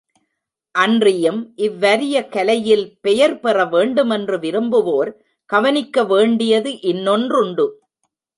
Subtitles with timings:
[0.75, 5.11] அன்றியும் இவ்வரிய கலையில் பெயர் பெற வேண்டுமென்று விரும்புவோர்
[5.49, 7.67] கவனிக்கவேண்டியது இன்னொன்றுண்டு.